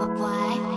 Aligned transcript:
Why? 0.00 0.69